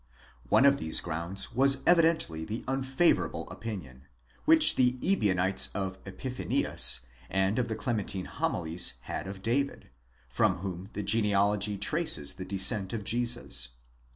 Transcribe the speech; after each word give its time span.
One 0.49 0.65
of 0.65 0.79
these 0.79 0.99
grounds 0.99 1.53
was 1.53 1.83
evidently 1.85 2.43
the 2.43 2.63
unfavourable 2.67 3.47
opinion, 3.51 4.07
which 4.45 4.75
the 4.75 4.97
Ebionites 5.03 5.69
of 5.75 5.99
Epiphanius 6.07 7.01
and 7.29 7.59
of 7.59 7.67
the 7.67 7.75
Clementine 7.75 8.25
Homilies 8.25 8.93
had 9.01 9.27
of 9.27 9.43
David, 9.43 9.91
from 10.27 10.55
whom 10.57 10.89
the 10.93 11.03
genealogy 11.03 11.77
traces 11.77 12.33
the 12.33 12.45
descent 12.45 12.93
of 12.93 13.03
Jesus. 13.03 13.75